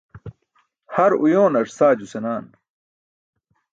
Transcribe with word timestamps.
Har 0.95 1.13
oyoonar 1.27 1.69
saajo 1.75 2.07
senaan. 2.15 2.49